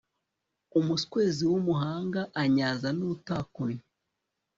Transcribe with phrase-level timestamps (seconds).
[0.79, 3.83] umuswezi w'umuhanga anyaza n'utarakunnye